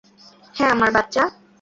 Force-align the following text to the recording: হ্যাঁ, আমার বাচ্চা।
হ্যাঁ, 0.55 0.71
আমার 0.71 0.89
বাচ্চা। 0.91 1.23